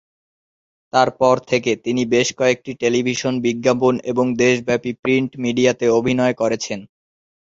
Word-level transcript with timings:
তারপর 0.93 1.35
থেকে 1.49 1.71
তিনি 1.85 2.01
বেশ 2.13 2.27
কয়েকটি 2.39 2.71
টেলিভিশন 2.81 3.33
বিজ্ঞাপন 3.45 3.93
এবং 4.11 4.25
দেশব্যাপী 4.41 4.91
"প্রিন্ট 5.01 5.31
মিডিয়াতে"অভিনয় 5.43 6.35
করেছেন। 6.41 6.79